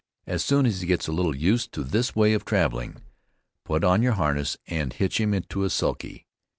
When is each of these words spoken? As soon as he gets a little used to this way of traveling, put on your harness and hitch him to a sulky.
As 0.25 0.43
soon 0.43 0.65
as 0.65 0.81
he 0.81 0.87
gets 0.87 1.07
a 1.07 1.11
little 1.11 1.35
used 1.35 1.73
to 1.73 1.83
this 1.83 2.15
way 2.15 2.33
of 2.33 2.43
traveling, 2.43 3.03
put 3.63 3.83
on 3.83 4.01
your 4.01 4.13
harness 4.13 4.57
and 4.65 4.91
hitch 4.91 5.19
him 5.21 5.39
to 5.39 5.63
a 5.63 5.69
sulky. 5.69 6.25